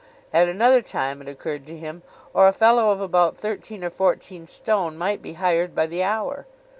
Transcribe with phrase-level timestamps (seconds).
[0.33, 2.01] At another time it occurred to him,
[2.33, 6.47] 'Or a fellow of about thirteen or fourteen stone might be hired by the hour.